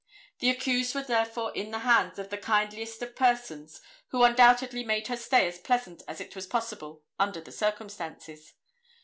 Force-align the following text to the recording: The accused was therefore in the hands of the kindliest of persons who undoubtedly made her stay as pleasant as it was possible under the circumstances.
The 0.39 0.49
accused 0.49 0.95
was 0.95 1.05
therefore 1.05 1.53
in 1.53 1.69
the 1.69 1.77
hands 1.85 2.17
of 2.17 2.31
the 2.31 2.37
kindliest 2.39 3.03
of 3.03 3.15
persons 3.15 3.81
who 4.07 4.23
undoubtedly 4.23 4.83
made 4.83 5.09
her 5.09 5.15
stay 5.15 5.47
as 5.47 5.59
pleasant 5.59 6.01
as 6.07 6.19
it 6.19 6.33
was 6.35 6.47
possible 6.47 7.03
under 7.19 7.39
the 7.39 7.51
circumstances. 7.51 8.53